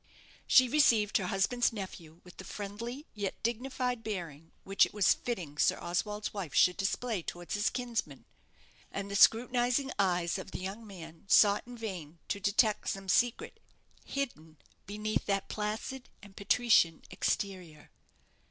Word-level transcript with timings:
She 0.47 0.67
received 0.67 1.17
her 1.17 1.27
husband's 1.27 1.71
nephew 1.71 2.21
with 2.23 2.37
the 2.37 2.43
friendly, 2.43 3.05
yet 3.13 3.35
dignified, 3.43 4.03
bearing 4.03 4.51
which 4.63 4.83
it 4.83 4.95
was 4.95 5.13
fitting 5.13 5.59
Sir 5.59 5.77
Oswald's 5.79 6.33
wife 6.33 6.55
should 6.55 6.75
display 6.77 7.21
towards 7.21 7.53
his 7.53 7.69
kinsman; 7.69 8.25
and 8.91 9.11
the 9.11 9.15
scrutinizing 9.15 9.91
eyes 9.99 10.39
of 10.39 10.49
the 10.49 10.59
young 10.59 10.87
man 10.87 11.25
sought 11.27 11.67
in 11.67 11.77
vain 11.77 12.17
to 12.29 12.39
detect 12.39 12.89
some 12.89 13.09
secret 13.09 13.59
hidden 14.03 14.57
beneath 14.87 15.27
that 15.27 15.49
placid 15.49 16.09
and 16.23 16.35
patrician 16.35 17.03
exterior. 17.11 17.91